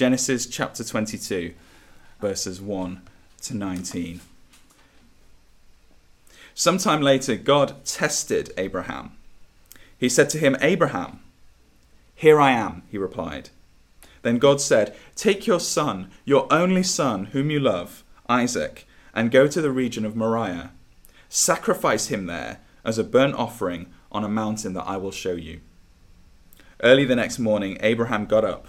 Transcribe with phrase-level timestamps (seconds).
[0.00, 1.52] Genesis chapter 22,
[2.22, 3.02] verses 1
[3.42, 4.22] to 19.
[6.54, 9.12] Sometime later, God tested Abraham.
[9.98, 11.20] He said to him, Abraham,
[12.14, 13.50] here I am, he replied.
[14.22, 19.46] Then God said, Take your son, your only son, whom you love, Isaac, and go
[19.48, 20.70] to the region of Moriah.
[21.28, 25.60] Sacrifice him there as a burnt offering on a mountain that I will show you.
[26.82, 28.68] Early the next morning, Abraham got up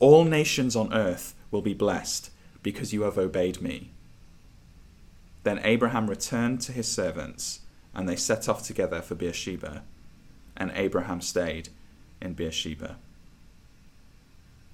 [0.00, 2.30] all nations on earth will be blessed
[2.62, 3.90] because you have obeyed me.
[5.44, 7.60] Then Abraham returned to his servants,
[7.94, 9.82] and they set off together for Beersheba,
[10.56, 11.70] and Abraham stayed
[12.20, 12.96] in Beersheba.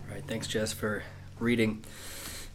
[0.01, 1.03] All right, thanks, Jess, for
[1.39, 1.85] reading.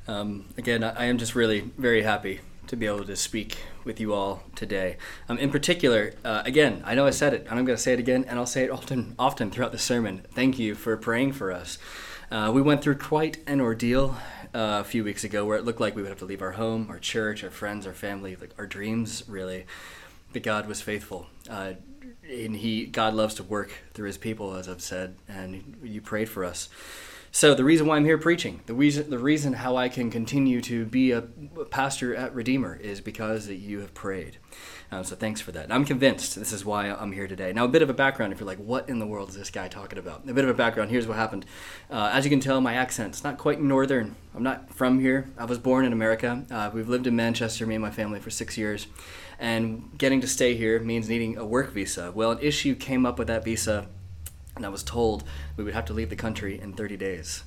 [0.07, 4.13] Um, again, I am just really very happy to be able to speak with you
[4.13, 4.97] all today.
[5.27, 7.93] Um, in particular, uh, again, I know I said it, and I'm going to say
[7.93, 10.25] it again, and I'll say it often, often throughout the sermon.
[10.31, 11.79] Thank you for praying for us.
[12.31, 14.15] Uh, we went through quite an ordeal
[14.53, 16.51] uh, a few weeks ago where it looked like we would have to leave our
[16.51, 19.65] home, our church, our friends, our family, like our dreams, really.
[20.31, 21.25] But God was faithful.
[21.49, 21.73] Uh,
[22.29, 26.29] and he, God loves to work through his people, as I've said, and you prayed
[26.29, 26.69] for us.
[27.31, 30.61] So the reason why I'm here preaching, the reason, the reason how I can continue
[30.61, 34.37] to be a pastor at Redeemer is because that you have prayed.
[34.91, 35.71] Um, so thanks for that.
[35.71, 37.53] I'm convinced this is why I'm here today.
[37.53, 39.51] Now, a bit of a background if you're like, what in the world is this
[39.51, 40.27] guy talking about?
[40.27, 40.89] A bit of a background.
[40.89, 41.45] Here's what happened.
[41.91, 44.15] Uh, as you can tell, my accent's not quite northern.
[44.35, 45.29] I'm not from here.
[45.37, 46.43] I was born in America.
[46.49, 48.87] Uh, we've lived in Manchester, me and my family, for six years.
[49.37, 52.11] And getting to stay here means needing a work visa.
[52.11, 53.87] Well, an issue came up with that visa
[54.59, 55.23] and I was told
[55.55, 57.43] we would have to leave the country in 30 days.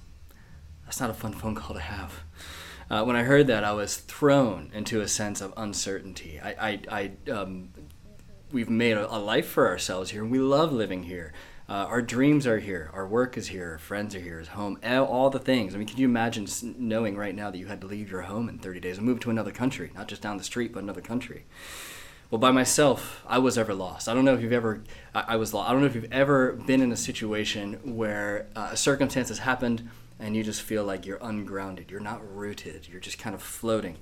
[0.85, 2.21] That's not a fun phone call to have.
[2.93, 6.39] Uh, when I heard that, I was thrown into a sense of uncertainty.
[6.39, 6.51] I,
[6.91, 7.71] I, I um,
[8.53, 11.33] we've made a, a, life for ourselves here, and we love living here.
[11.71, 14.79] Uh, our dreams are here, our work is here, our friends are here, our home,
[14.85, 15.75] all the things.
[15.75, 16.47] I mean, can you imagine
[16.77, 19.21] knowing right now that you had to leave your home in 30 days and move
[19.21, 21.47] to another country, not just down the street, but another country?
[22.31, 24.07] Well, by myself, I was ever lost.
[24.07, 24.83] I don't know if you've ever,
[25.15, 25.71] I, I was lost.
[25.71, 29.39] I don't know if you've ever been in a situation where uh, a circumstance has
[29.39, 29.89] happened
[30.23, 31.91] and you just feel like you're ungrounded.
[31.91, 32.87] You're not rooted.
[32.89, 33.99] You're just kind of floating.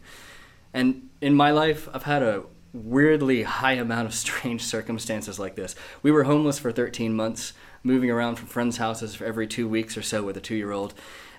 [0.75, 5.75] And in my life, I've had a weirdly high amount of strange circumstances like this.
[6.02, 9.96] We were homeless for 13 months, moving around from friends' houses for every two weeks
[9.96, 10.93] or so with a two year old.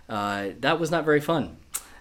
[0.09, 1.57] Uh, that was not very fun.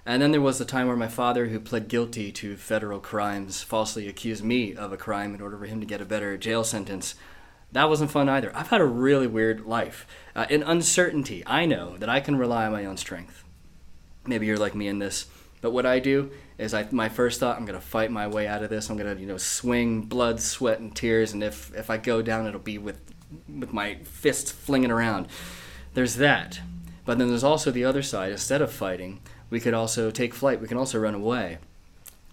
[0.06, 3.62] And then there was the time where my father, who pled guilty to federal crimes,
[3.62, 6.64] falsely accused me of a crime in order for him to get a better jail
[6.64, 7.14] sentence.
[7.72, 8.50] That wasn't fun either.
[8.54, 10.06] I've had a really weird life.
[10.34, 13.44] Uh, in uncertainty, I know that I can rely on my own strength.
[14.26, 15.26] Maybe you're like me in this.
[15.60, 18.62] But what I do is I my first thought I'm gonna fight my way out
[18.62, 18.88] of this.
[18.88, 22.46] I'm gonna you know swing blood, sweat, and tears, and if if I go down,
[22.46, 23.00] it'll be with
[23.48, 25.28] with my fists flinging around.
[25.94, 26.60] There's that,
[27.04, 28.32] but then there's also the other side.
[28.32, 29.20] Instead of fighting,
[29.50, 30.60] we could also take flight.
[30.60, 31.58] We can also run away,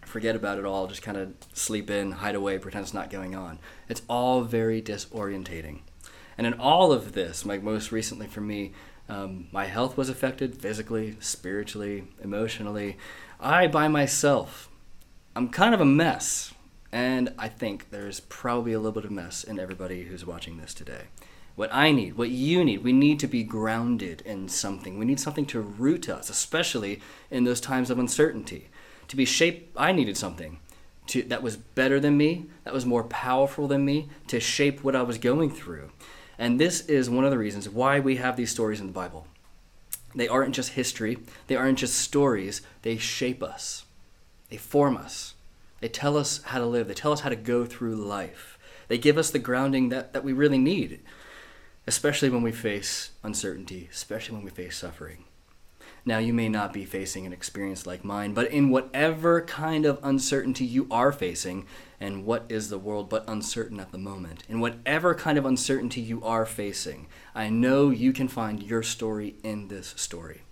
[0.08, 3.36] forget about it all, just kind of sleep in, hide away, pretend it's not going
[3.36, 3.60] on.
[3.90, 5.82] It's all very disorientating.
[6.38, 8.74] And in all of this, like most recently for me,
[9.10, 12.98] um, my health was affected physically, spiritually, emotionally.
[13.40, 14.70] I, by myself,
[15.36, 16.54] I'm kind of a mess.
[16.92, 20.74] And I think there's probably a little bit of mess in everybody who's watching this
[20.74, 21.04] today.
[21.56, 24.98] What I need, what you need, we need to be grounded in something.
[24.98, 27.02] We need something to root us, especially
[27.32, 28.70] in those times of uncertainty.
[29.10, 30.60] To be shaped, I needed something
[31.08, 34.96] to, that was better than me, that was more powerful than me, to shape what
[34.96, 35.92] I was going through.
[36.38, 39.28] And this is one of the reasons why we have these stories in the Bible.
[40.14, 41.18] They aren't just history,
[41.48, 43.86] they aren't just stories, they shape us,
[44.50, 45.34] they form us,
[45.80, 48.58] they tell us how to live, they tell us how to go through life.
[48.88, 51.02] They give us the grounding that, that we really need,
[51.86, 55.26] especially when we face uncertainty, especially when we face suffering.
[56.08, 60.00] Now, you may not be facing an experience like mine, but in whatever kind of
[60.02, 61.66] uncertainty you are facing,
[62.00, 66.00] and what is the world but uncertain at the moment, in whatever kind of uncertainty
[66.00, 70.44] you are facing, I know you can find your story in this story.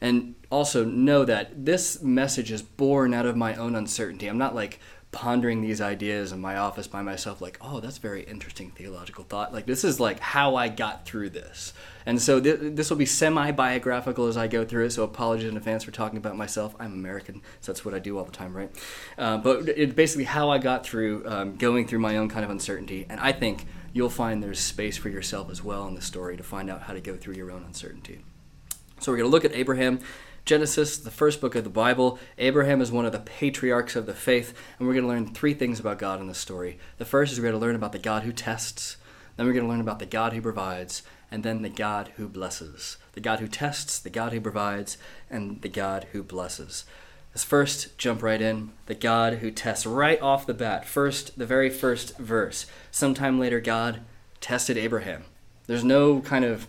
[0.00, 4.28] And also know that this message is born out of my own uncertainty.
[4.28, 4.78] I'm not like
[5.18, 9.52] pondering these ideas in my office by myself like oh that's very interesting theological thought.
[9.52, 11.72] Like this is like how i got through this.
[12.06, 15.56] And so th- this will be semi-biographical as i go through it so apologies in
[15.56, 16.76] advance for talking about myself.
[16.78, 18.70] I'm american so that's what i do all the time right?
[19.18, 22.50] Uh, but it's basically how i got through um, going through my own kind of
[22.52, 26.36] uncertainty and i think you'll find there's space for yourself as well in the story
[26.36, 28.20] to find out how to go through your own uncertainty.
[29.00, 29.98] So we're going to look at abraham
[30.48, 34.14] Genesis, the first book of the Bible, Abraham is one of the patriarchs of the
[34.14, 36.78] faith, and we're going to learn three things about God in this story.
[36.96, 38.96] The first is we're going to learn about the God who tests,
[39.36, 42.30] then we're going to learn about the God who provides, and then the God who
[42.30, 42.96] blesses.
[43.12, 44.96] The God who tests, the God who provides,
[45.28, 46.86] and the God who blesses.
[47.32, 48.70] Let's first jump right in.
[48.86, 50.88] The God who tests right off the bat.
[50.88, 52.64] First, the very first verse.
[52.90, 54.00] Sometime later, God
[54.40, 55.24] tested Abraham.
[55.66, 56.66] There's no kind of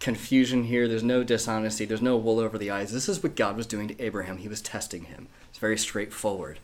[0.00, 0.86] confusion here.
[0.86, 1.84] There's no dishonesty.
[1.84, 2.92] There's no wool over the eyes.
[2.92, 4.38] This is what God was doing to Abraham.
[4.38, 5.28] He was testing him.
[5.50, 6.58] It's very straightforward.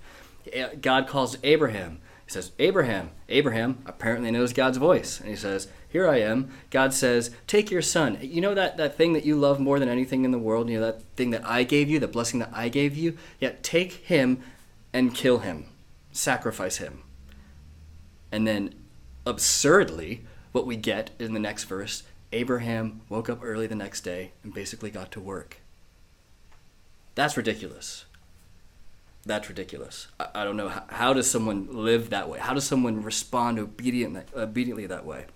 [0.80, 2.00] God calls Abraham.
[2.26, 3.10] He says, Abraham.
[3.28, 5.20] Abraham apparently knows God's voice.
[5.20, 6.50] And he says, Here I am.
[6.70, 8.18] God says, Take your son.
[8.22, 10.70] You know that, that thing that you love more than anything in the world?
[10.70, 13.18] You know that thing that I gave you, the blessing that I gave you?
[13.40, 14.42] Yet take him
[14.92, 15.66] and kill him.
[16.12, 17.02] Sacrifice him.
[18.32, 18.74] And then,
[19.26, 22.04] absurdly, what we get in the next verse
[22.34, 25.58] Abraham woke up early the next day and basically got to work.
[27.14, 28.06] That's ridiculous.
[29.24, 30.08] That's ridiculous.
[30.18, 30.68] I, I don't know.
[30.68, 32.40] How, how, does someone live that way?
[32.40, 35.26] How does someone respond obedient, obediently that way?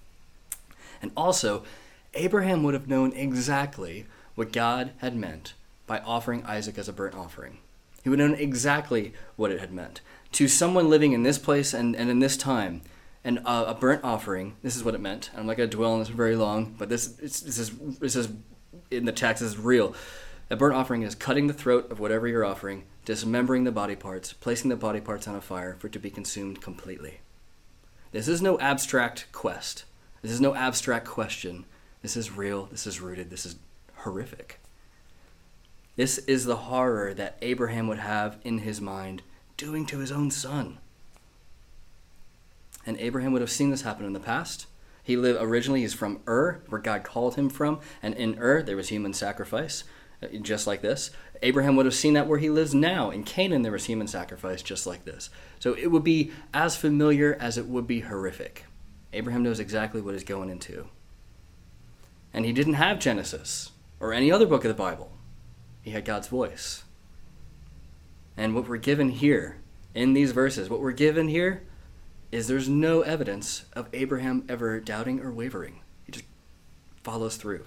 [1.00, 1.62] And also,
[2.14, 5.54] Abraham would have known exactly what God had meant
[5.86, 7.58] by offering Isaac as a burnt offering.
[8.02, 10.00] He would have known exactly what it had meant.
[10.32, 12.82] To someone living in this place and, and in this time,
[13.24, 14.56] and uh, a burnt offering.
[14.62, 15.30] This is what it meant.
[15.36, 18.28] I'm not going to dwell on this very long, but this this is this is
[18.90, 19.42] in the text.
[19.42, 19.94] Is real.
[20.50, 24.32] A burnt offering is cutting the throat of whatever you're offering, dismembering the body parts,
[24.32, 27.20] placing the body parts on a fire for it to be consumed completely.
[28.12, 29.84] This is no abstract quest.
[30.22, 31.66] This is no abstract question.
[32.00, 32.66] This is real.
[32.66, 33.28] This is rooted.
[33.28, 33.56] This is
[33.96, 34.58] horrific.
[35.96, 39.22] This is the horror that Abraham would have in his mind
[39.56, 40.78] doing to his own son
[42.88, 44.66] and Abraham would have seen this happen in the past.
[45.02, 48.76] He lived originally, he's from Ur, where God called him from, and in Ur there
[48.76, 49.84] was human sacrifice,
[50.22, 51.10] uh, just like this.
[51.42, 53.10] Abraham would have seen that where he lives now.
[53.10, 55.28] In Canaan there was human sacrifice, just like this.
[55.58, 58.64] So it would be as familiar as it would be horrific.
[59.12, 60.88] Abraham knows exactly what he's going into.
[62.32, 65.12] And he didn't have Genesis or any other book of the Bible.
[65.82, 66.84] He had God's voice.
[68.34, 69.58] And what we're given here
[69.94, 71.67] in these verses, what we're given here
[72.30, 75.80] is there's no evidence of Abraham ever doubting or wavering.
[76.04, 76.24] He just
[77.02, 77.66] follows through.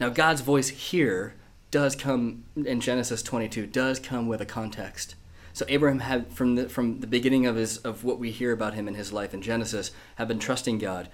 [0.00, 1.34] Now, God's voice here
[1.70, 5.14] does come in Genesis 22 does come with a context.
[5.52, 8.74] So Abraham had from the from the beginning of his of what we hear about
[8.74, 11.08] him in his life in Genesis have been trusting God.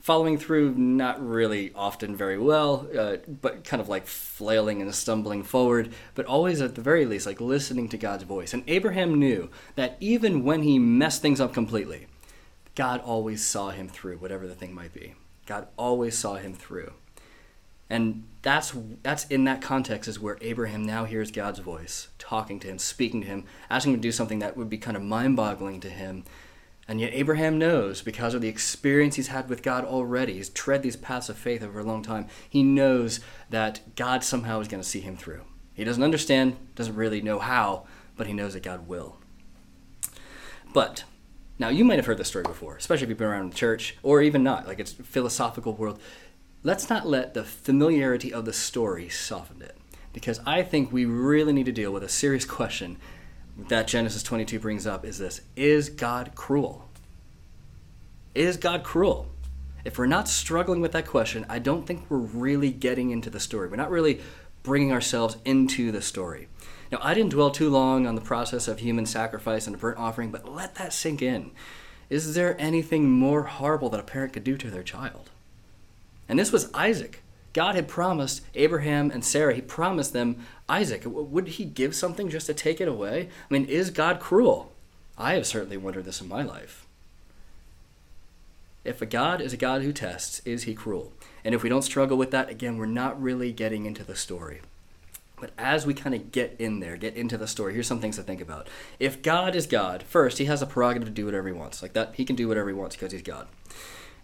[0.00, 5.42] Following through not really often very well uh, but kind of like flailing and stumbling
[5.42, 8.54] forward but always at the very least like listening to god's voice.
[8.54, 12.06] And abraham knew that even when he messed things up completely
[12.74, 15.14] god always saw him through whatever the thing might be.
[15.46, 16.92] God always saw him through.
[17.90, 22.68] And that's that's in that context is where abraham now hears god's voice talking to
[22.68, 25.80] him speaking to him asking him to do something that would be kind of mind-boggling
[25.80, 26.24] to him
[26.90, 30.82] and yet, Abraham knows because of the experience he's had with God already, he's tread
[30.82, 34.82] these paths of faith over a long time, he knows that God somehow is going
[34.82, 35.42] to see him through.
[35.74, 39.18] He doesn't understand, doesn't really know how, but he knows that God will.
[40.72, 41.04] But,
[41.58, 43.98] now you might have heard this story before, especially if you've been around the church,
[44.02, 46.00] or even not, like it's philosophical world.
[46.62, 49.76] Let's not let the familiarity of the story soften it,
[50.14, 52.96] because I think we really need to deal with a serious question
[53.66, 56.88] that Genesis 22 brings up is this Is God cruel?
[58.34, 59.26] Is God cruel?
[59.84, 63.40] If we're not struggling with that question, I don't think we're really getting into the
[63.40, 63.68] story.
[63.68, 64.20] We're not really
[64.62, 66.48] bringing ourselves into the story.
[66.90, 69.98] Now, I didn't dwell too long on the process of human sacrifice and a burnt
[69.98, 71.50] offering, but let that sink in.
[72.10, 75.30] Is there anything more horrible that a parent could do to their child?
[76.28, 77.22] And this was Isaac.
[77.52, 81.02] God had promised Abraham and Sarah, he promised them Isaac.
[81.04, 83.28] Would he give something just to take it away?
[83.28, 84.72] I mean, is God cruel?
[85.16, 86.86] I have certainly wondered this in my life.
[88.84, 91.12] If a God is a God who tests, is he cruel?
[91.44, 94.60] And if we don't struggle with that, again, we're not really getting into the story.
[95.40, 98.16] But as we kind of get in there, get into the story, here's some things
[98.16, 98.68] to think about.
[98.98, 101.82] If God is God, first, he has a prerogative to do whatever he wants.
[101.82, 103.46] Like that, he can do whatever he wants because he's God.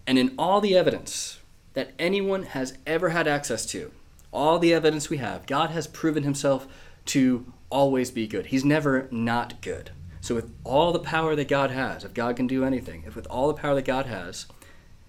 [0.06, 1.38] And in all the evidence
[1.74, 3.92] that anyone has ever had access to,
[4.32, 6.66] all the evidence we have, God has proven himself
[7.06, 8.46] to always be good.
[8.46, 9.90] He's never not good.
[10.20, 13.26] So, with all the power that God has, if God can do anything, if with
[13.26, 14.46] all the power that God has,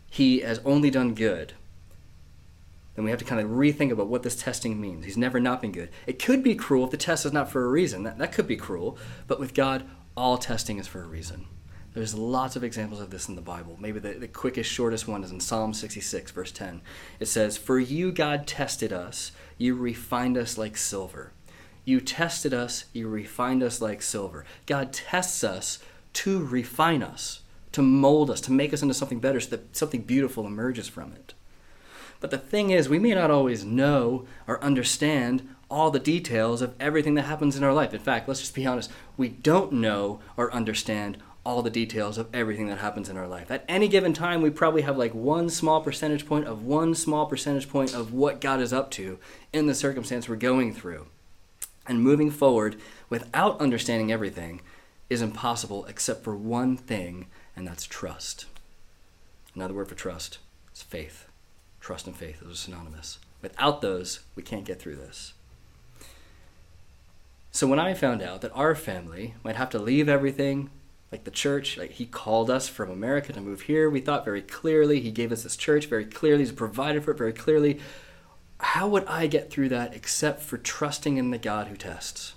[0.10, 1.54] he has only done good,
[2.96, 5.06] then we have to kind of rethink about what this testing means.
[5.06, 5.90] He's never not been good.
[6.06, 8.04] It could be cruel if the test is not for a reason.
[8.04, 8.98] That, that could be cruel.
[9.28, 11.46] But with God, all testing is for a reason.
[11.96, 13.78] There's lots of examples of this in the Bible.
[13.80, 16.82] Maybe the, the quickest, shortest one is in Psalm 66, verse 10.
[17.22, 21.32] It says, For you, God, tested us, you refined us like silver.
[21.86, 24.44] You tested us, you refined us like silver.
[24.66, 25.80] God tests us
[26.14, 30.02] to refine us, to mold us, to make us into something better so that something
[30.02, 31.34] beautiful emerges from it.
[32.20, 36.76] But the thing is, we may not always know or understand all the details of
[36.78, 37.94] everything that happens in our life.
[37.94, 42.28] In fact, let's just be honest, we don't know or understand all the details of
[42.34, 43.52] everything that happens in our life.
[43.52, 47.28] At any given time, we probably have like one small percentage point of one small
[47.28, 49.20] percentage point of what God is up to
[49.54, 51.06] in the circumstance we're going through.
[51.88, 52.78] And moving forward
[53.10, 54.62] without understanding everything
[55.08, 58.48] is impossible except for one thing, and that's trust.
[59.54, 60.40] Another word for trust
[60.74, 61.28] is faith.
[61.80, 63.20] Trust and faith, those are synonymous.
[63.44, 65.34] Without those, we can't get through this.
[67.52, 70.72] So when I found out that our family might have to leave everything,
[71.12, 73.90] like the church like he called us from america to move here.
[73.90, 75.00] We thought very clearly.
[75.00, 76.40] He gave us this church very clearly.
[76.40, 77.80] He's provided for it very clearly.
[78.60, 82.34] How would i get through that except for trusting in the god who tests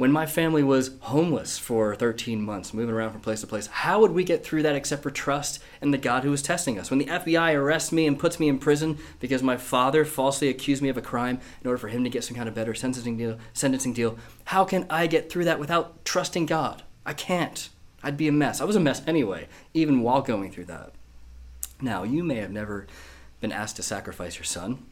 [0.00, 4.00] when my family was homeless for 13 months, moving around from place to place, how
[4.00, 6.88] would we get through that except for trust in the God who was testing us?
[6.88, 10.80] When the FBI arrests me and puts me in prison because my father falsely accused
[10.80, 13.18] me of a crime in order for him to get some kind of better sentencing
[13.18, 16.82] deal, sentencing deal, how can I get through that without trusting God?
[17.04, 17.68] I can't.
[18.02, 18.62] I'd be a mess.
[18.62, 20.94] I was a mess anyway, even while going through that.
[21.82, 22.86] Now, you may have never
[23.40, 24.82] been asked to sacrifice your son.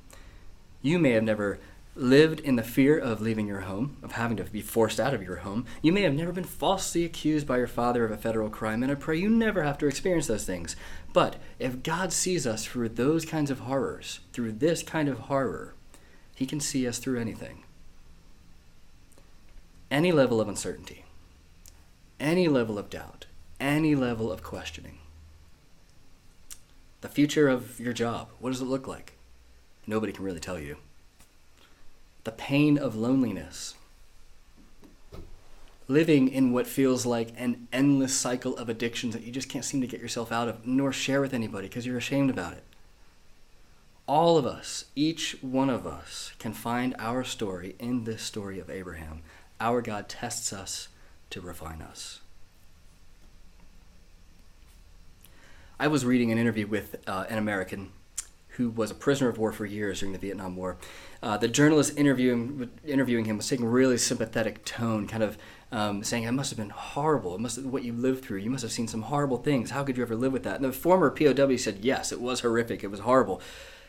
[0.82, 1.58] You may have never
[1.98, 5.22] lived in the fear of leaving your home, of having to be forced out of
[5.22, 5.66] your home.
[5.82, 8.92] You may have never been falsely accused by your father of a federal crime, and
[8.92, 10.76] I pray you never have to experience those things.
[11.12, 15.74] But if God sees us through those kinds of horrors, through this kind of horror,
[16.34, 17.64] He can see us through anything.
[19.90, 21.04] Any level of uncertainty,
[22.20, 23.26] any level of doubt,
[23.58, 24.98] any level of questioning.
[27.00, 29.14] The future of your job, what does it look like?
[29.86, 30.76] Nobody can really tell you
[32.28, 33.74] the pain of loneliness.
[35.86, 39.80] Living in what feels like an endless cycle of addictions that you just can't seem
[39.80, 42.64] to get yourself out of, nor share with anybody because you're ashamed about it.
[44.06, 48.68] All of us, each one of us, can find our story in this story of
[48.68, 49.22] Abraham.
[49.58, 50.88] Our God tests us
[51.30, 52.20] to refine us.
[55.80, 57.92] I was reading an interview with uh, an American
[58.58, 60.76] who was a prisoner of war for years during the Vietnam War.
[61.22, 65.36] Uh, the journalist interviewing interviewing him was taking a really sympathetic tone, kind of
[65.72, 67.34] um, saying, "It must have been horrible.
[67.34, 68.38] It must have, what you lived through.
[68.38, 69.70] You must have seen some horrible things.
[69.70, 72.40] How could you ever live with that?" And the former POW said, "Yes, it was
[72.40, 72.84] horrific.
[72.84, 73.40] It was horrible."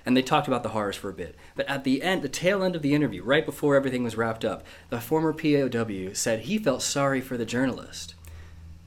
[0.05, 1.35] And they talked about the horrors for a bit.
[1.55, 4.45] But at the end, the tail end of the interview, right before everything was wrapped
[4.45, 8.15] up, the former POW said he felt sorry for the journalist.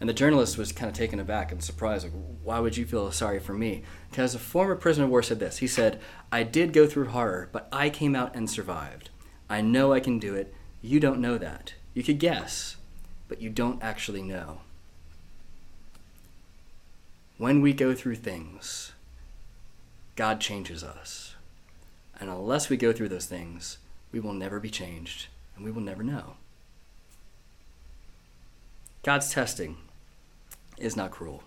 [0.00, 2.04] And the journalist was kind of taken aback and surprised.
[2.04, 3.84] Like, why would you feel sorry for me?
[4.12, 5.56] Because a former prisoner of war said this.
[5.56, 5.98] He said,
[6.30, 9.08] I did go through horror, but I came out and survived.
[9.48, 10.54] I know I can do it.
[10.82, 11.72] You don't know that.
[11.94, 12.76] You could guess,
[13.26, 14.60] but you don't actually know.
[17.38, 18.92] When we go through things,
[20.14, 21.34] God changes us.
[22.20, 23.78] And unless we go through those things,
[24.12, 26.34] we will never be changed and we will never know.
[29.02, 29.78] God's testing
[30.76, 31.44] is not cruel,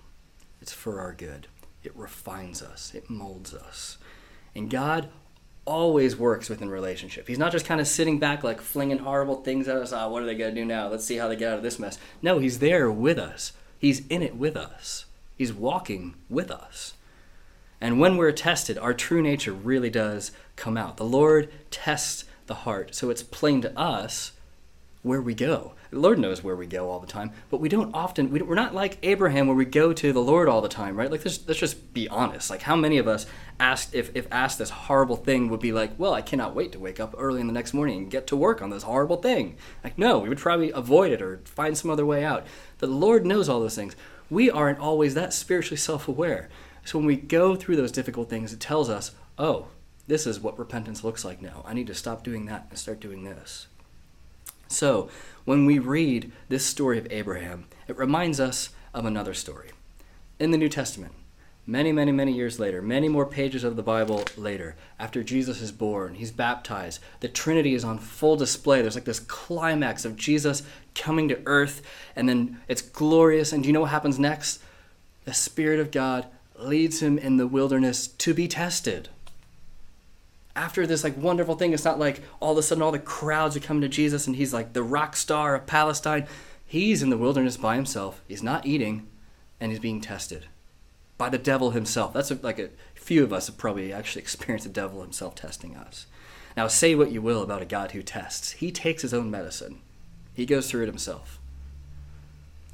[0.59, 1.45] it's for our good.
[1.85, 3.97] It refines us, it molds us.
[4.55, 5.09] And God
[5.65, 7.27] always works within relationship.
[7.27, 9.91] He's not just kind of sitting back, like flinging horrible things at us.
[9.91, 10.87] Ah, oh, what are they going to do now?
[10.87, 11.97] Let's see how they get out of this mess.
[12.21, 16.93] No, He's there with us, He's in it with us, He's walking with us.
[17.81, 20.97] And when we're tested, our true nature really does come out.
[20.97, 24.31] The Lord tests the heart, so it's plain to us
[25.05, 25.73] where we go.
[25.91, 28.55] The Lord knows where we go all the time, but we don't often, we are
[28.55, 31.11] not like Abraham where we go to the Lord all the time, right?
[31.11, 32.49] Like, let's, let's just be honest.
[32.49, 33.27] Like, how many of us
[33.59, 36.79] asked, if, if asked this horrible thing, would be like, well, I cannot wait to
[36.79, 39.57] wake up early in the next morning and get to work on this horrible thing?
[39.83, 42.47] Like, no, we would probably avoid it or find some other way out.
[42.79, 43.95] The Lord knows all those things.
[44.31, 46.49] We aren't always that spiritually self aware.
[46.83, 49.67] So when we go through those difficult things, it tells us, oh,
[50.07, 51.63] this is what repentance looks like now.
[51.63, 53.67] I need to stop doing that and start doing this.
[54.67, 55.09] So
[55.45, 59.69] when we read this story of Abraham, it reminds us of another story.
[60.39, 61.13] In the New Testament,
[61.67, 65.71] many, many, many years later, many more pages of the Bible later, after Jesus is
[65.71, 68.81] born, he's baptized, the Trinity is on full display.
[68.81, 71.81] There's like this climax of Jesus coming to earth,
[72.15, 73.53] and then it's glorious.
[73.53, 74.61] And do you know what happens next?
[75.25, 79.09] The Spirit of God leads him in the wilderness to be tested.
[80.55, 83.57] After this like wonderful thing, it's not like all of a sudden all the crowds
[83.57, 86.27] are coming to Jesus and he's like the rock star of Palestine.
[86.65, 88.21] He's in the wilderness by himself.
[88.27, 89.07] He's not eating,
[89.59, 90.47] and he's being tested
[91.17, 92.13] by the devil himself.
[92.13, 96.07] That's like a few of us have probably actually experienced the devil himself testing us.
[96.57, 98.51] Now, say what you will about a God who tests.
[98.51, 99.81] He takes his own medicine.
[100.33, 101.39] He goes through it himself.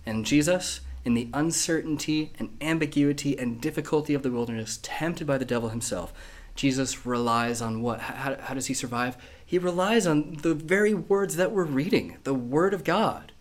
[0.06, 5.46] And Jesus, in the uncertainty and ambiguity and difficulty of the wilderness, tempted by the
[5.46, 6.14] devil himself,
[6.56, 8.02] Jesus relies on what?
[8.02, 9.18] How, how, does he survive?
[9.46, 13.32] He relies on the very words that we're reading, the Word of God.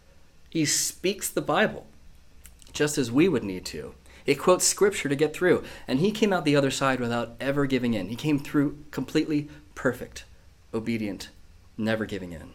[0.49, 1.87] He speaks the Bible,
[2.73, 3.95] just as we would need to.
[4.25, 7.67] He quotes Scripture to get through, and he came out the other side without ever
[7.67, 8.09] giving in.
[8.09, 10.25] He came through completely perfect,
[10.73, 11.31] obedient,
[11.77, 12.53] never giving in.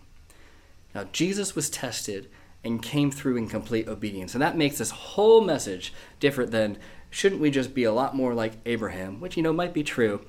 [0.94, 2.30] Now, Jesus was tested
[2.64, 4.34] and came through in complete obedience.
[4.34, 6.78] And that makes this whole message different than
[7.10, 10.26] shouldn't we just be a lot more like Abraham, which, you know, might be true.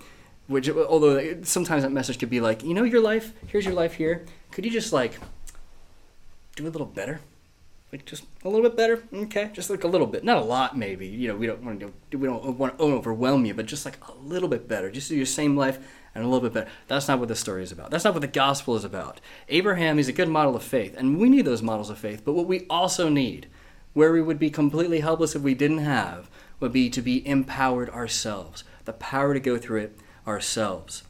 [0.48, 3.94] Which, although sometimes that message could be like, you know, your life, here's your life
[3.94, 4.24] here.
[4.52, 5.18] Could you just like
[6.54, 7.20] do a little better?
[7.92, 9.50] Like just a little bit better, okay?
[9.52, 11.06] Just like a little bit, not a lot, maybe.
[11.06, 13.96] You know, we don't want to we don't want to overwhelm you, but just like
[14.08, 14.90] a little bit better.
[14.90, 15.78] Just do your same life
[16.14, 16.70] and a little bit better.
[16.88, 17.90] That's not what the story is about.
[17.90, 19.20] That's not what the gospel is about.
[19.48, 22.22] Abraham is a good model of faith, and we need those models of faith.
[22.24, 23.48] But what we also need,
[23.94, 27.90] where we would be completely helpless if we didn't have, would be to be empowered
[27.90, 31.04] ourselves, the power to go through it ourselves.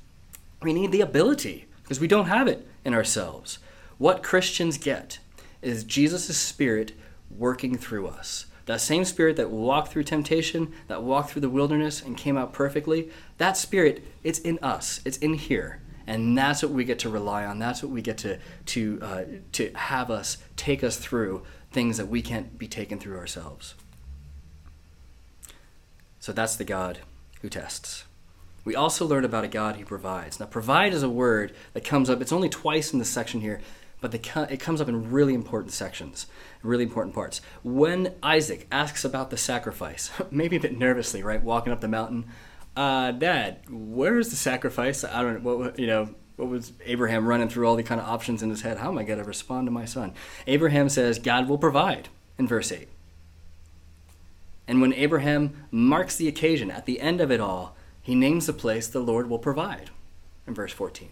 [0.62, 3.58] We need the ability because we don't have it in ourselves.
[3.98, 5.18] What Christians get
[5.62, 6.92] is Jesus' Spirit
[7.30, 8.46] working through us.
[8.66, 12.52] That same spirit that walked through temptation, that walked through the wilderness and came out
[12.52, 15.00] perfectly, that spirit, it's in us.
[15.04, 15.80] It's in here.
[16.06, 17.58] And that's what we get to rely on.
[17.58, 22.08] That's what we get to, to, uh, to have us take us through things that
[22.08, 23.74] we can't be taken through ourselves.
[26.18, 26.98] So that's the God
[27.40, 28.04] who tests.
[28.66, 30.40] We also learn about a God who provides.
[30.40, 33.60] Now, provide is a word that comes up, it's only twice in this section here,
[34.00, 36.26] but the, it comes up in really important sections,
[36.64, 37.40] really important parts.
[37.62, 42.26] When Isaac asks about the sacrifice, maybe a bit nervously, right, walking up the mountain,
[42.74, 45.04] uh, Dad, where's the sacrifice?
[45.04, 48.08] I don't know, what, you know, what was Abraham running through all the kind of
[48.08, 48.78] options in his head?
[48.78, 50.12] How am I going to respond to my son?
[50.48, 52.88] Abraham says, God will provide in verse 8.
[54.66, 58.52] And when Abraham marks the occasion at the end of it all, he names the
[58.52, 59.90] place the Lord will provide
[60.46, 61.08] in verse 14.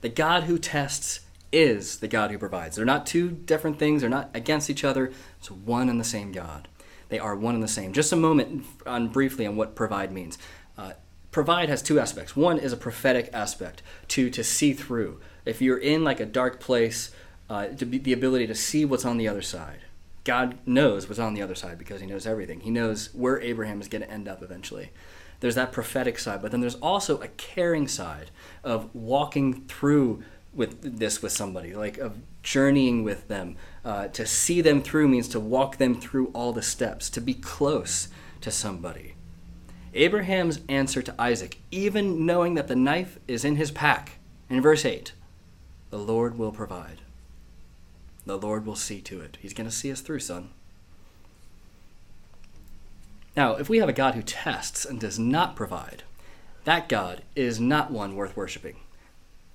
[0.00, 1.20] The God who tests
[1.52, 2.74] is the God who provides.
[2.74, 5.12] They're not two different things, they're not against each other.
[5.38, 6.66] It's one and the same God.
[7.08, 7.92] They are one and the same.
[7.92, 10.38] Just a moment on briefly on what provide means.
[10.76, 10.94] Uh,
[11.30, 12.34] provide has two aspects.
[12.34, 15.20] One is a prophetic aspect, to to see through.
[15.44, 17.12] If you're in like a dark place,
[17.48, 19.82] uh, to be the ability to see what's on the other side.
[20.24, 22.58] God knows what's on the other side because He knows everything.
[22.58, 24.90] He knows where Abraham is going to end up eventually.
[25.40, 28.30] There's that prophetic side, but then there's also a caring side
[28.62, 30.22] of walking through
[30.54, 33.56] with this with somebody, like of journeying with them.
[33.84, 37.34] Uh, to see them through means to walk them through all the steps, to be
[37.34, 38.08] close
[38.40, 39.14] to somebody.
[39.94, 44.18] Abraham's answer to Isaac, even knowing that the knife is in his pack,
[44.50, 45.12] in verse 8,
[45.90, 47.00] the Lord will provide.
[48.26, 49.38] The Lord will see to it.
[49.40, 50.50] He's going to see us through, son.
[53.36, 56.04] Now, if we have a God who tests and does not provide,
[56.64, 58.76] that God is not one worth worshiping.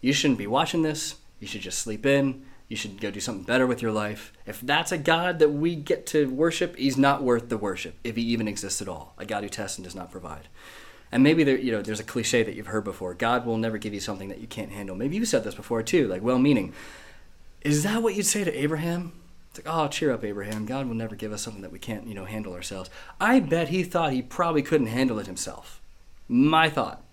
[0.02, 1.15] You shouldn't be watching this.
[1.39, 2.46] You should just sleep in.
[2.68, 4.32] You should go do something better with your life.
[4.46, 8.15] If that's a God that we get to worship, he's not worth the worship, if
[8.15, 9.15] he even exists at all.
[9.18, 10.50] A God who tests and does not provide.
[11.12, 13.15] And maybe there, you know, there's a cliche that you've heard before.
[13.15, 14.96] God will never give you something that you can't handle.
[14.96, 16.74] Maybe you've said this before too, like well-meaning.
[17.62, 19.13] Is that what you'd say to Abraham?
[19.49, 20.65] It's like, oh, cheer up, Abraham.
[20.65, 22.89] God will never give us something that we can't, you know, handle ourselves.
[23.19, 25.81] I bet he thought he probably couldn't handle it himself.
[26.27, 27.03] My thought.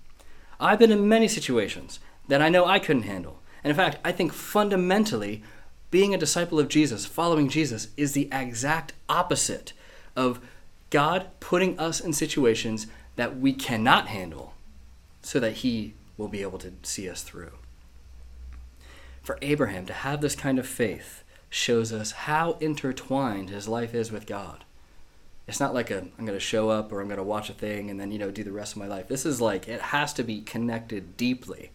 [0.61, 3.40] I've been in many situations that I know I couldn't handle.
[3.64, 5.42] And in fact, I think fundamentally,
[5.90, 9.72] being a disciple of Jesus, following Jesus, is the exact opposite
[10.14, 10.40] of
[10.90, 14.55] God putting us in situations that we cannot handle
[15.22, 17.53] so that He will be able to see us through.
[19.22, 21.25] For Abraham to have this kind of faith
[21.57, 24.62] shows us how intertwined his life is with God.
[25.49, 27.55] It's not like a I'm going to show up or I'm going to watch a
[27.55, 29.09] thing and then you know do the rest of my life.
[29.09, 31.71] This is like it has to be connected deeply.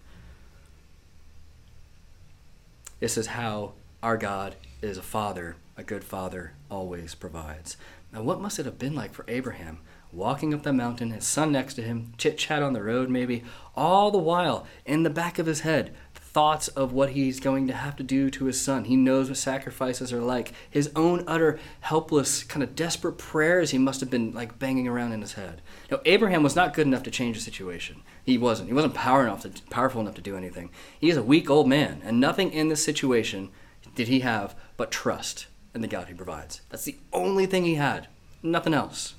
[2.99, 7.75] This is how our God is a father, a good father always provides.
[8.13, 9.79] Now what must it have been like for Abraham
[10.13, 13.43] walking up the mountain, his son next to him, chit chat on the road maybe,
[13.75, 15.95] all the while in the back of his head,
[16.33, 18.85] thoughts of what he's going to have to do to his son.
[18.85, 20.53] He knows what sacrifices are like.
[20.69, 25.11] His own utter helpless, kind of desperate prayers he must have been like banging around
[25.11, 25.61] in his head.
[25.89, 28.01] Now, Abraham was not good enough to change the situation.
[28.23, 28.69] He wasn't.
[28.69, 30.69] He wasn't power enough to, powerful enough to do anything.
[30.99, 33.49] He is a weak old man, and nothing in this situation
[33.95, 36.61] did he have but trust in the God he provides.
[36.69, 38.07] That's the only thing he had.
[38.41, 39.15] Nothing else.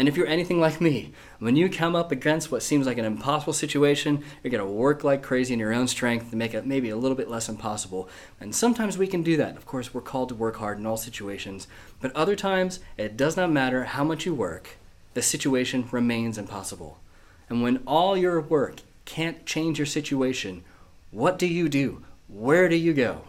[0.00, 3.04] And if you're anything like me, when you come up against what seems like an
[3.04, 6.64] impossible situation, you're going to work like crazy in your own strength to make it
[6.64, 8.08] maybe a little bit less impossible.
[8.40, 9.58] And sometimes we can do that.
[9.58, 11.68] Of course, we're called to work hard in all situations.
[12.00, 14.78] But other times, it does not matter how much you work,
[15.12, 16.98] the situation remains impossible.
[17.50, 20.64] And when all your work can't change your situation,
[21.10, 22.02] what do you do?
[22.26, 23.24] Where do you go?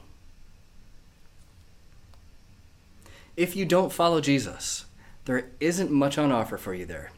[3.36, 4.86] If you don't follow Jesus,
[5.26, 7.12] there isn't much on offer for you there.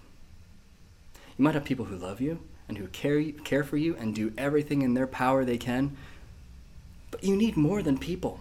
[1.38, 4.34] You might have people who love you and who care, care for you and do
[4.38, 5.98] everything in their power they can,
[7.12, 8.40] but you need more than people.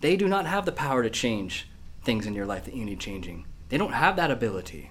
[0.00, 1.68] They do not have the power to change
[2.02, 3.46] things in your life that you need changing.
[3.68, 4.90] They don't have that ability.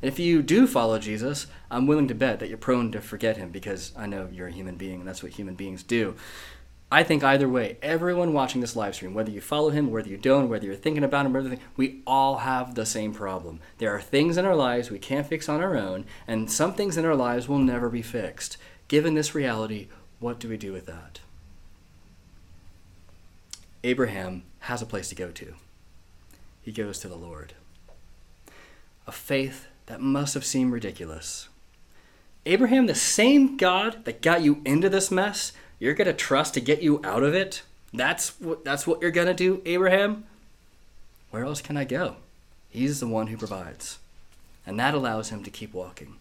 [0.00, 3.36] And if you do follow Jesus, I'm willing to bet that you're prone to forget
[3.36, 6.14] him because I know you're a human being and that's what human beings do.
[6.90, 10.16] I think either way, everyone watching this live stream, whether you follow him, whether you
[10.16, 13.58] don't, whether you're thinking about him, or everything, we all have the same problem.
[13.78, 16.96] There are things in our lives we can't fix on our own, and some things
[16.96, 18.56] in our lives will never be fixed.
[18.86, 19.88] Given this reality,
[20.20, 21.18] what do we do with that?
[23.82, 25.54] Abraham has a place to go to.
[26.62, 27.54] He goes to the Lord.
[29.08, 31.48] A faith that must have seemed ridiculous.
[32.44, 36.60] Abraham, the same God that got you into this mess, you're going to trust to
[36.60, 37.62] get you out of it?
[37.92, 40.24] That's what that's what you're going to do, Abraham?
[41.30, 42.16] Where else can I go?
[42.68, 43.98] He's the one who provides.
[44.66, 46.16] And that allows him to keep walking.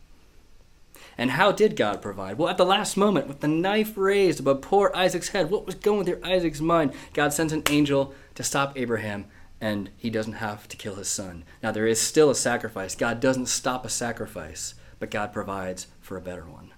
[1.18, 2.38] And how did God provide?
[2.38, 5.76] Well, at the last moment, with the knife raised above poor Isaac's head, what was
[5.76, 6.94] going through Isaac's mind?
[7.14, 9.26] God sends an angel to stop Abraham,
[9.62, 11.44] and he doesn't have to kill his son.
[11.64, 12.96] Now, there is still a sacrifice.
[12.96, 16.72] God doesn't stop a sacrifice, but God provides for a better one.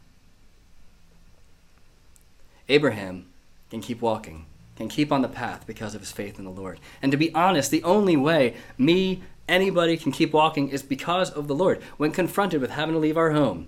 [2.69, 3.27] Abraham
[3.69, 6.79] can keep walking, can keep on the path because of his faith in the Lord.
[7.01, 11.47] And to be honest, the only way me, anybody can keep walking is because of
[11.47, 11.81] the Lord.
[11.97, 13.67] When confronted with having to leave our home,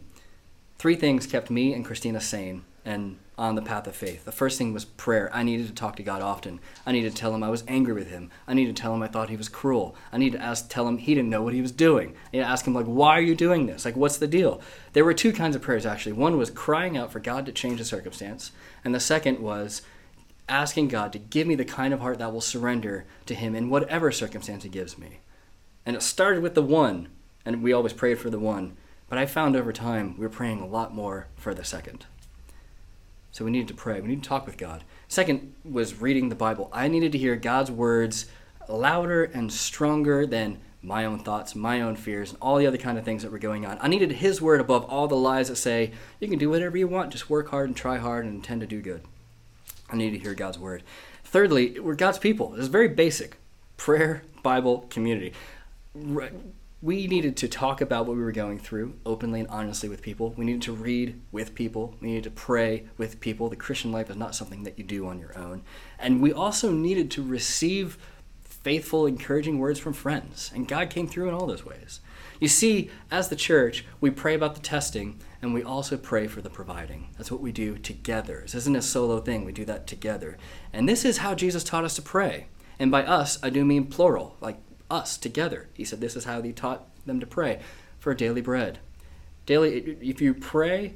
[0.78, 4.26] three things kept me and Christina sane and on the path of faith.
[4.26, 5.30] The first thing was prayer.
[5.32, 6.60] I needed to talk to God often.
[6.88, 8.32] I needed to tell him I was angry with him.
[8.48, 9.96] I needed to tell him I thought he was cruel.
[10.12, 12.10] I needed to ask, tell him he didn't know what he was doing.
[12.10, 13.86] I needed to ask him like, why are you doing this?
[13.86, 14.60] Like, what's the deal?
[14.94, 16.14] There were two kinds of prayers actually.
[16.14, 18.52] One was crying out for God to change the circumstance,
[18.84, 19.84] and the second was
[20.50, 23.70] asking God to give me the kind of heart that will surrender to Him in
[23.70, 25.20] whatever circumstance He gives me.
[25.86, 27.10] And it started with the one,
[27.46, 28.76] and we always prayed for the one,
[29.08, 32.06] But I found over time we were praying a lot more for the second.
[33.32, 34.02] So we needed to pray.
[34.02, 34.84] We needed to talk with God.
[35.08, 36.70] Second was reading the Bible.
[36.74, 38.28] I needed to hear God's words
[38.68, 42.98] louder and stronger than my own thoughts, my own fears, and all the other kind
[42.98, 43.78] of things that were going on.
[43.82, 46.88] I needed His word above all the lies that say, you can do whatever you
[46.88, 49.04] want, just work hard and try hard and intend to do good.
[49.90, 50.84] I needed to hear God's word.
[51.24, 52.56] Thirdly, we're God's people.
[52.56, 53.38] It's very basic
[53.76, 55.34] prayer, Bible, community.
[56.82, 60.34] We needed to talk about what we were going through openly and honestly with people.
[60.38, 61.98] We needed to read with people.
[62.00, 63.50] We needed to pray with people.
[63.50, 65.64] The Christian life is not something that you do on your own.
[65.98, 67.98] And we also needed to receive
[68.42, 70.52] faithful, encouraging words from friends.
[70.56, 72.00] And God came through in all those ways.
[72.40, 76.42] You see, as the church, we pray about the testing and we also pray for
[76.42, 77.10] the providing.
[77.18, 78.40] That's what we do together.
[78.44, 80.38] This isn't a solo thing, we do that together.
[80.72, 82.48] And this is how Jesus taught us to pray.
[82.78, 84.58] And by us, I do mean plural, like
[84.90, 85.68] us together.
[85.74, 87.60] He said this is how he taught them to pray
[88.00, 88.80] for daily bread.
[89.46, 90.96] Daily, if you pray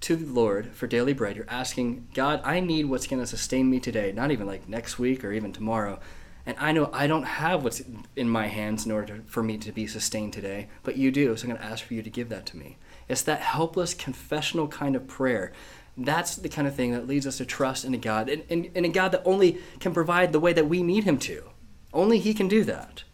[0.00, 3.70] to the Lord for daily bread, you're asking, God, I need what's going to sustain
[3.70, 6.00] me today, not even like next week or even tomorrow.
[6.44, 7.82] And I know I don't have what's
[8.16, 11.36] in my hands in order to, for me to be sustained today, but you do.
[11.36, 12.78] So I'm going to ask for you to give that to me.
[13.08, 15.52] It's that helpless, confessional kind of prayer.
[15.96, 18.86] That's the kind of thing that leads us to trust in a God, and, and
[18.86, 21.50] a God that only can provide the way that we need Him to.
[21.92, 23.04] Only He can do that,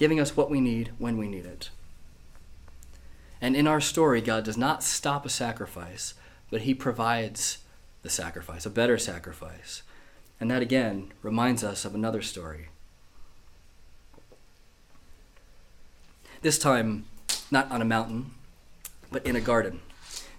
[0.00, 1.68] giving us what we need when we need it.
[3.38, 6.14] And in our story, God does not stop a sacrifice,
[6.50, 7.58] but He provides
[8.00, 9.82] the sacrifice, a better sacrifice.
[10.40, 12.68] And that again reminds us of another story.
[16.40, 17.04] This time,
[17.50, 18.30] not on a mountain,
[19.12, 19.80] but in a garden.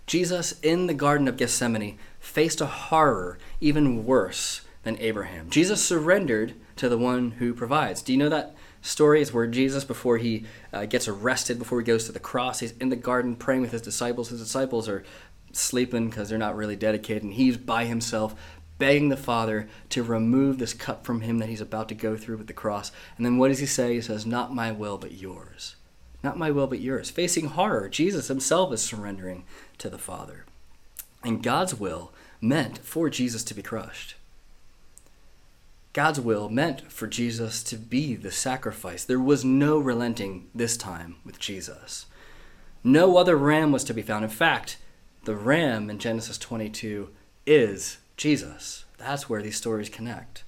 [0.07, 5.51] Jesus, in the Garden of Gethsemane, faced a horror even worse than Abraham.
[5.51, 8.01] Jesus surrendered to the one who provides.
[8.01, 9.21] Do you know that story?
[9.21, 12.73] It's where Jesus, before he uh, gets arrested, before he goes to the cross, he's
[12.73, 14.29] in the garden praying with his disciples.
[14.29, 15.03] His disciples are
[15.51, 18.35] sleeping because they're not really dedicated, and he's by himself
[18.77, 22.37] begging the Father to remove this cup from him that he's about to go through
[22.37, 22.91] with the cross.
[23.15, 23.93] And then what does he say?
[23.93, 25.75] He says, Not my will, but yours.
[26.23, 27.09] Not my will, but yours.
[27.09, 29.43] Facing horror, Jesus himself is surrendering
[29.77, 30.45] to the Father.
[31.23, 34.15] And God's will meant for Jesus to be crushed.
[35.93, 39.03] God's will meant for Jesus to be the sacrifice.
[39.03, 42.05] There was no relenting this time with Jesus.
[42.83, 44.23] No other ram was to be found.
[44.23, 44.77] In fact,
[45.25, 47.09] the ram in Genesis 22
[47.45, 48.85] is Jesus.
[48.97, 50.43] That's where these stories connect.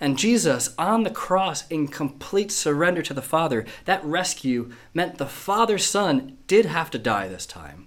[0.00, 5.26] And Jesus on the cross in complete surrender to the Father, that rescue meant the
[5.26, 7.86] Father's Son did have to die this time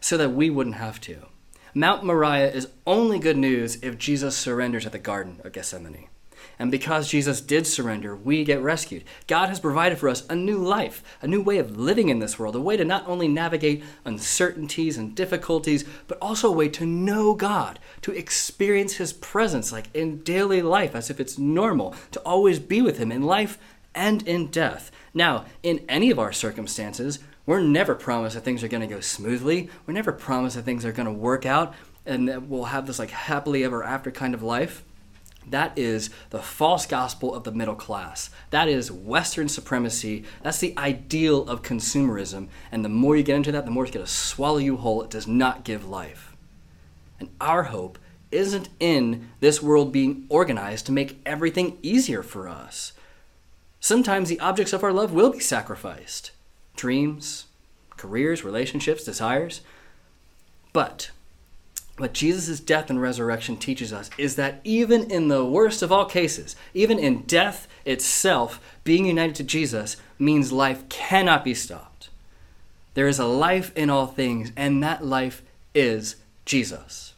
[0.00, 1.26] so that we wouldn't have to.
[1.74, 6.08] Mount Moriah is only good news if Jesus surrenders at the Garden of Gethsemane.
[6.58, 9.04] And because Jesus did surrender, we get rescued.
[9.26, 12.38] God has provided for us a new life, a new way of living in this
[12.38, 16.84] world, a way to not only navigate uncertainties and difficulties, but also a way to
[16.84, 22.20] know God, to experience His presence, like in daily life, as if it's normal, to
[22.20, 23.58] always be with Him in life
[23.94, 24.90] and in death.
[25.14, 27.20] Now, in any of our circumstances,
[27.50, 29.68] we're never promised that things are going to go smoothly.
[29.84, 31.74] We're never promised that things are going to work out
[32.06, 34.84] and that we'll have this like happily ever after kind of life.
[35.48, 38.30] That is the false gospel of the middle class.
[38.50, 40.22] That is Western supremacy.
[40.44, 42.50] That's the ideal of consumerism.
[42.70, 45.02] And the more you get into that, the more it's going to swallow you whole.
[45.02, 46.36] It does not give life.
[47.18, 47.98] And our hope
[48.30, 52.92] isn't in this world being organized to make everything easier for us.
[53.80, 56.30] Sometimes the objects of our love will be sacrificed
[56.80, 57.44] dreams,
[57.98, 59.60] careers, relationships, desires.
[60.72, 61.10] But
[61.98, 66.06] what Jesus' death and resurrection teaches us is that even in the worst of all
[66.06, 72.08] cases, even in death itself, being united to Jesus means life cannot be stopped.
[72.94, 75.42] There is a life in all things, and that life
[75.74, 76.16] is
[76.46, 77.12] Jesus.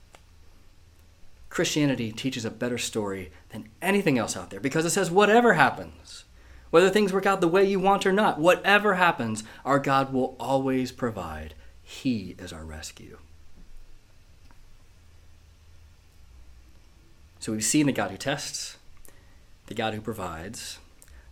[1.51, 6.02] Christianity teaches a better story than anything else out there because it says, whatever happens,
[6.73, 10.35] whether things work out the way you want or not, whatever happens, our God will
[10.41, 11.55] always provide.
[11.83, 13.19] He is our rescue.
[17.39, 18.79] So we've seen the God who tests,
[19.67, 20.79] the God who provides.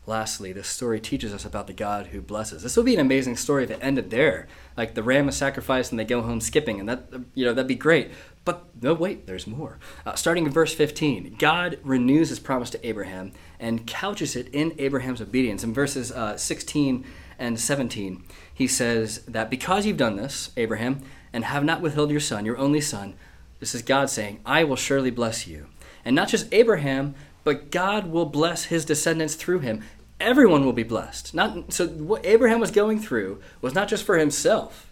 [0.07, 2.63] Lastly, this story teaches us about the God who blesses.
[2.63, 4.47] This would be an amazing story if it ended there.
[4.77, 7.67] Like the ram is sacrificed and they go home skipping, and that you know that'd
[7.67, 8.11] be great.
[8.45, 9.79] But no, wait, there's more.
[10.05, 14.75] Uh, starting in verse 15, God renews his promise to Abraham and couches it in
[14.79, 15.63] Abraham's obedience.
[15.63, 17.05] In verses uh, 16
[17.39, 22.21] and 17, he says that because you've done this, Abraham, and have not withheld your
[22.21, 23.15] son, your only son,
[23.61, 25.67] this is God saying, I will surely bless you
[26.05, 29.83] and not just Abraham, but God will bless his descendants through him.
[30.21, 31.33] everyone will be blessed.
[31.35, 34.90] Not so what Abraham was going through was not just for himself.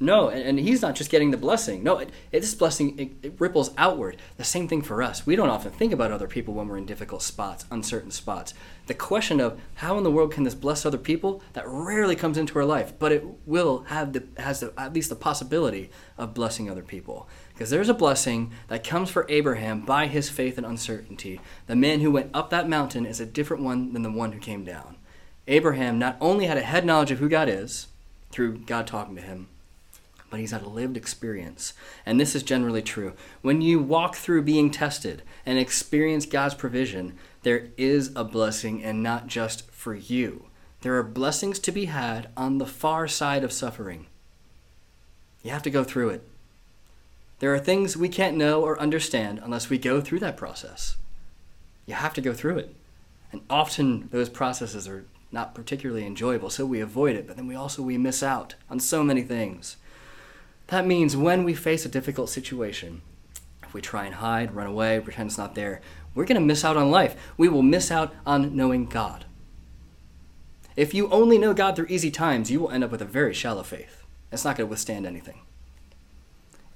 [0.00, 1.82] No, and, and he's not just getting the blessing.
[1.82, 4.16] No, it, it, this blessing it, it ripples outward.
[4.36, 5.26] The same thing for us.
[5.26, 8.54] We don't often think about other people when we're in difficult spots, uncertain spots.
[8.86, 12.38] The question of how in the world can this bless other people that rarely comes
[12.38, 16.32] into our life, but it will have the has the, at least the possibility of
[16.32, 17.28] blessing other people.
[17.52, 21.40] Because there's a blessing that comes for Abraham by his faith and uncertainty.
[21.66, 24.38] The man who went up that mountain is a different one than the one who
[24.38, 24.96] came down.
[25.48, 27.88] Abraham not only had a head knowledge of who God is
[28.30, 29.48] through God talking to him,
[30.30, 31.74] but he's had a lived experience.
[32.04, 33.14] And this is generally true.
[33.42, 39.02] When you walk through being tested and experience God's provision, there is a blessing and
[39.02, 40.46] not just for you.
[40.82, 44.06] There are blessings to be had on the far side of suffering.
[45.42, 46.28] You have to go through it.
[47.40, 50.96] There are things we can't know or understand unless we go through that process.
[51.86, 52.74] You have to go through it.
[53.32, 57.54] And often those processes are not particularly enjoyable, so we avoid it, but then we
[57.54, 59.76] also we miss out on so many things.
[60.68, 63.02] That means when we face a difficult situation,
[63.62, 65.80] if we try and hide, run away, pretend it's not there,
[66.14, 67.16] we're going to miss out on life.
[67.36, 69.24] We will miss out on knowing God.
[70.76, 73.34] If you only know God through easy times, you will end up with a very
[73.34, 74.04] shallow faith.
[74.30, 75.40] It's not going to withstand anything.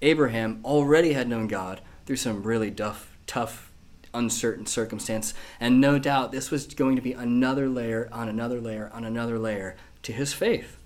[0.01, 3.71] Abraham already had known God through some really tough, tough,
[4.13, 8.91] uncertain circumstance, and no doubt this was going to be another layer on another layer
[8.93, 10.79] on another layer to his faith.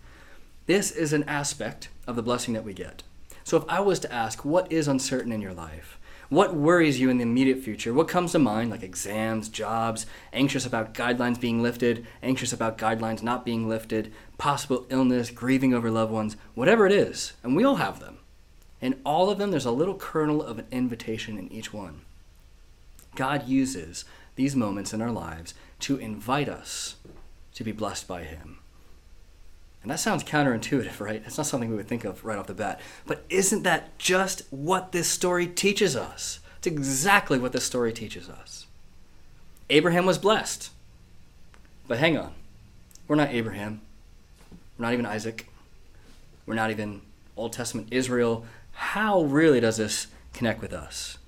[0.67, 3.05] This is an aspect of the blessing that we get.
[3.45, 6.01] So if I was to ask, what is uncertain in your life?
[6.29, 7.95] What worries you in the immediate future?
[7.95, 13.23] What comes to mind, like exams, jobs, anxious about guidelines being lifted, anxious about guidelines
[13.23, 17.77] not being lifted, possible illness, grieving over loved ones, whatever it is, and we all
[17.77, 18.19] have them.
[18.81, 22.01] In all of them, there's a little kernel of an invitation in each one.
[23.15, 26.97] God uses these moments in our lives to invite us
[27.55, 28.59] to be blessed by Him.
[29.87, 31.23] And that sounds counterintuitive, right?
[31.25, 32.81] It's not something we would think of right off the bat.
[33.07, 36.41] But isn't that just what this story teaches us?
[36.59, 38.67] It's exactly what this story teaches us.
[39.71, 40.71] Abraham was blessed.
[41.87, 42.35] But hang on.
[43.07, 43.81] We're not Abraham.
[44.77, 45.47] We're not even Isaac.
[46.47, 47.03] We're not even
[47.37, 48.45] Old Testament Israel.
[48.73, 51.19] How really does this connect with us?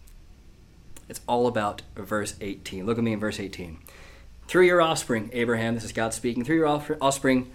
[1.09, 2.85] It's all about verse 18.
[2.85, 3.79] Look at me in verse 18.
[4.49, 6.67] Through your offspring, Abraham, this is God speaking, through your
[7.01, 7.53] offspring,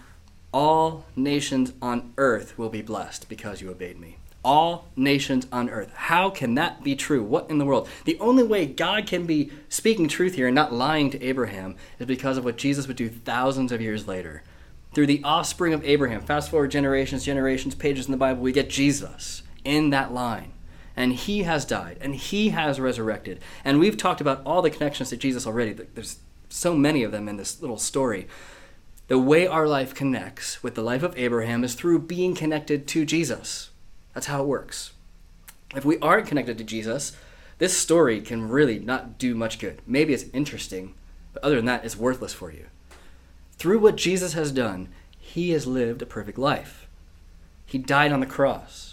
[0.54, 4.16] all nations on earth will be blessed because you obeyed me.
[4.44, 5.90] All nations on earth.
[5.94, 7.24] How can that be true?
[7.24, 7.88] What in the world?
[8.04, 12.06] The only way God can be speaking truth here and not lying to Abraham is
[12.06, 14.44] because of what Jesus would do thousands of years later.
[14.94, 18.70] Through the offspring of Abraham, fast forward generations, generations, pages in the Bible, we get
[18.70, 20.52] Jesus in that line.
[20.94, 23.40] And he has died, and he has resurrected.
[23.64, 25.72] And we've talked about all the connections to Jesus already.
[25.72, 28.28] There's so many of them in this little story.
[29.06, 33.04] The way our life connects with the life of Abraham is through being connected to
[33.04, 33.70] Jesus.
[34.14, 34.92] That's how it works.
[35.76, 37.14] If we aren't connected to Jesus,
[37.58, 39.82] this story can really not do much good.
[39.86, 40.94] Maybe it's interesting,
[41.34, 42.66] but other than that, it's worthless for you.
[43.58, 44.88] Through what Jesus has done,
[45.18, 46.86] he has lived a perfect life.
[47.66, 48.83] He died on the cross.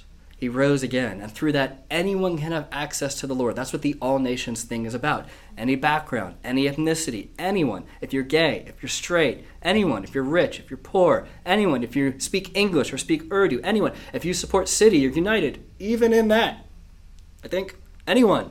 [0.42, 1.22] He rose again.
[1.22, 3.56] And through that, anyone can have access to the Lord.
[3.56, 5.28] That's what the all nations thing is about.
[5.56, 7.84] Any background, any ethnicity, anyone.
[8.02, 10.04] If you're gay, if you're straight, anyone.
[10.04, 11.84] If you're rich, if you're poor, anyone.
[11.84, 13.94] If you speak English or speak Urdu, anyone.
[14.14, 15.64] If you support City, you're united.
[15.78, 16.66] Even in that,
[17.44, 17.76] I think
[18.08, 18.50] anyone,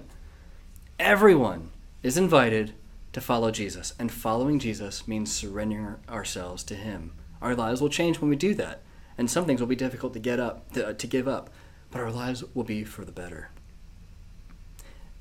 [0.97, 1.71] everyone
[2.05, 2.73] is invited
[3.13, 3.95] to follow Jesus.
[3.99, 7.15] And following Jesus means surrendering ourselves to Him.
[7.43, 8.83] Our lives will change when we do that.
[9.19, 11.51] And some things will be difficult to get up, to, uh, to give up
[11.91, 13.51] but our lives will be for the better.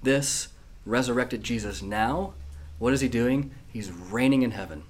[0.01, 0.49] This
[0.85, 2.33] resurrected Jesus now,
[2.77, 3.51] what is he doing?
[3.67, 4.83] He's reigning in heaven.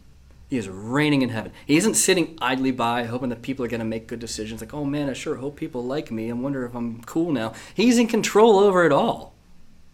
[0.49, 1.51] He is reigning in heaven.
[1.65, 4.73] He isn't sitting idly by hoping that people are going to make good decisions like,
[4.73, 6.29] oh man, I sure hope people like me.
[6.29, 7.53] I wonder if I'm cool now.
[7.73, 9.33] He's in control over it all.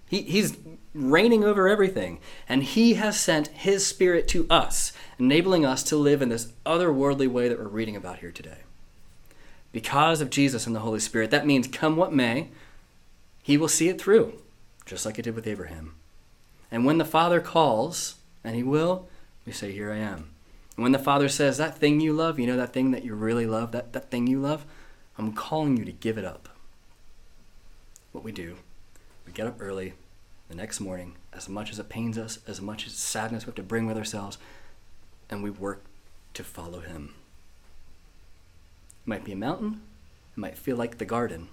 [0.08, 0.58] He, he's
[0.94, 2.20] reigning over everything.
[2.48, 7.28] And he has sent his spirit to us, enabling us to live in this otherworldly
[7.28, 8.65] way that we're reading about here today
[9.76, 11.32] because of Jesus and the Holy Spirit.
[11.32, 12.48] That means, come what may,
[13.44, 14.40] he will see it through,
[14.86, 15.96] just like he did with Abraham.
[16.72, 19.10] And when the Father calls, and he will,
[19.46, 20.30] we say, Here I am.
[20.78, 23.16] And when the Father says, That thing you love, you know that thing that you
[23.16, 24.66] really love, that, that thing you love,
[25.18, 26.48] I'm calling you to give it up.
[28.14, 28.56] What we do,
[29.28, 29.92] we get up early
[30.48, 33.56] the next morning, as much as it pains us, as much as sadness we have
[33.56, 34.38] to bring with ourselves,
[35.30, 35.84] and we work
[36.34, 37.14] to follow him.
[39.06, 39.82] It might be a mountain,
[40.36, 41.50] it might feel like the garden.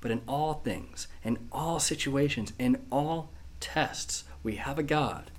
[0.00, 3.30] But in all things, in all situations, in all
[3.60, 5.30] tests, we have a God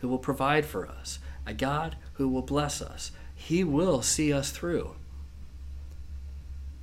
[0.00, 3.12] who will provide for us, a God who will bless us.
[3.34, 4.96] He will see us through.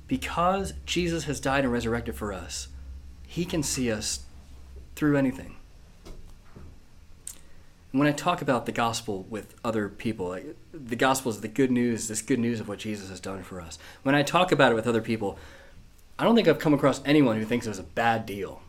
[0.06, 2.68] Because Jesus has died and resurrected for us,
[3.26, 4.20] He can see us
[4.94, 5.56] through anything.
[7.92, 11.70] When I talk about the gospel with other people, like, the gospel is the good
[11.70, 13.78] news, this good news of what Jesus has done for us.
[14.02, 15.38] When I talk about it with other people,
[16.18, 18.62] I don't think I've come across anyone who thinks it was a bad deal.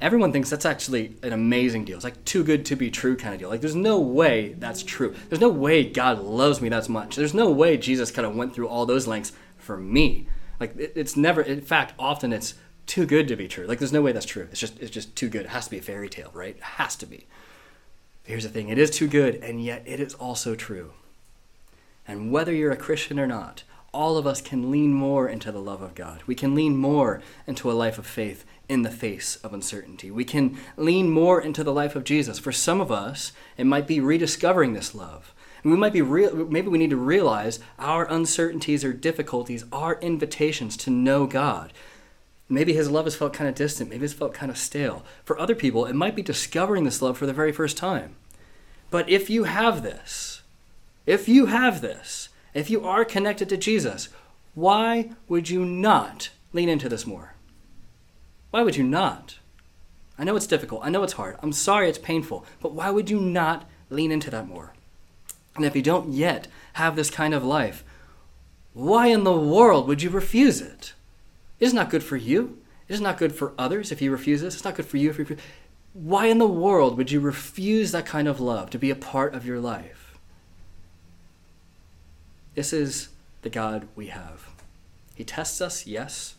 [0.00, 1.96] Everyone thinks that's actually an amazing deal.
[1.96, 3.50] It's like too good to be true kind of deal.
[3.50, 5.14] Like there's no way that's true.
[5.28, 7.16] There's no way God loves me that much.
[7.16, 10.26] There's no way Jesus kind of went through all those lengths for me.
[10.58, 11.42] Like it, it's never.
[11.42, 12.54] In fact, often it's
[12.86, 13.66] too good to be true.
[13.66, 14.48] Like there's no way that's true.
[14.50, 15.42] It's just it's just too good.
[15.42, 16.56] It has to be a fairy tale, right?
[16.56, 17.26] It has to be.
[18.24, 20.92] Here's the thing: it is too good, and yet it is also true.
[22.06, 23.62] And whether you're a Christian or not,
[23.92, 26.22] all of us can lean more into the love of God.
[26.26, 30.10] We can lean more into a life of faith in the face of uncertainty.
[30.12, 32.38] We can lean more into the life of Jesus.
[32.38, 35.34] For some of us, it might be rediscovering this love.
[35.62, 39.98] And we might be real, maybe we need to realize our uncertainties or difficulties are
[40.00, 41.72] invitations to know God.
[42.52, 45.04] Maybe his love has felt kind of distant, maybe it's felt kind of stale.
[45.24, 48.16] For other people, it might be discovering this love for the very first time.
[48.90, 50.42] But if you have this,
[51.06, 54.08] if you have this, if you are connected to Jesus,
[54.56, 57.34] why would you not lean into this more?
[58.50, 59.38] Why would you not?
[60.18, 60.80] I know it's difficult.
[60.84, 61.36] I know it's hard.
[61.44, 62.44] I'm sorry it's painful.
[62.60, 64.74] But why would you not lean into that more?
[65.54, 67.84] And if you don't yet have this kind of life,
[68.72, 70.94] why in the world would you refuse it?
[71.60, 72.58] It's not good for you.
[72.88, 74.56] It's not good for others if you refuse this.
[74.56, 75.40] It's not good for you if you refuse.
[75.92, 79.34] Why in the world would you refuse that kind of love to be a part
[79.34, 80.18] of your life?
[82.54, 83.10] This is
[83.42, 84.48] the God we have.
[85.14, 86.36] He tests us, yes.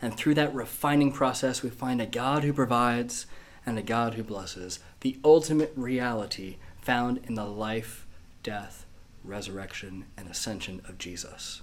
[0.00, 3.26] And through that refining process, we find a God who provides
[3.64, 4.80] and a God who blesses.
[5.00, 8.06] The ultimate reality found in the life,
[8.42, 8.84] death,
[9.24, 11.62] resurrection, and ascension of Jesus.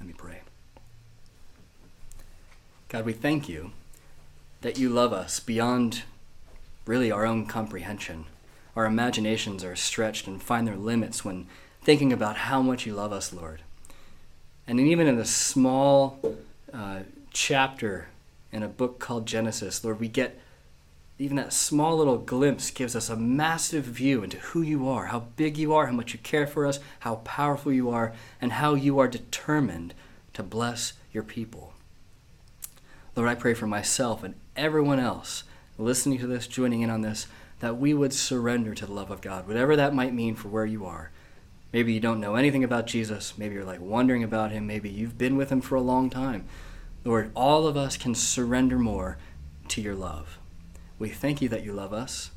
[0.00, 0.40] Let me pray.
[2.94, 3.72] God, we thank you
[4.60, 6.04] that you love us beyond
[6.86, 8.26] really our own comprehension.
[8.76, 11.48] Our imaginations are stretched and find their limits when
[11.82, 13.62] thinking about how much you love us, Lord.
[14.68, 16.20] And even in a small
[16.72, 17.00] uh,
[17.32, 18.10] chapter
[18.52, 20.38] in a book called Genesis, Lord, we get
[21.18, 25.24] even that small little glimpse gives us a massive view into who you are, how
[25.34, 28.74] big you are, how much you care for us, how powerful you are, and how
[28.74, 29.94] you are determined
[30.32, 31.73] to bless your people.
[33.16, 35.44] Lord, I pray for myself and everyone else
[35.78, 37.28] listening to this, joining in on this,
[37.60, 40.66] that we would surrender to the love of God, whatever that might mean for where
[40.66, 41.10] you are.
[41.72, 43.38] Maybe you don't know anything about Jesus.
[43.38, 44.66] Maybe you're like wondering about him.
[44.66, 46.44] Maybe you've been with him for a long time.
[47.04, 49.18] Lord, all of us can surrender more
[49.68, 50.38] to your love.
[50.98, 52.30] We thank you that you love us.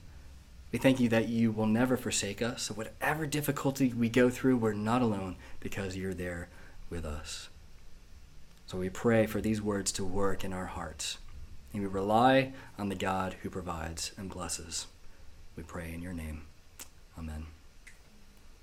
[0.71, 2.63] We thank you that you will never forsake us.
[2.63, 6.49] So, whatever difficulty we go through, we're not alone because you're there
[6.89, 7.49] with us.
[8.67, 11.17] So, we pray for these words to work in our hearts.
[11.73, 14.87] And we rely on the God who provides and blesses.
[15.55, 16.43] We pray in your name.
[17.17, 17.47] Amen.